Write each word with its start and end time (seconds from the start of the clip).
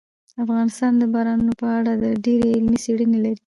افغانستان 0.43 0.91
د 0.97 1.03
بارانونو 1.13 1.53
په 1.61 1.67
اړه 1.77 1.91
ډېرې 2.25 2.47
علمي 2.55 2.77
څېړنې 2.83 3.19
لري. 3.25 3.39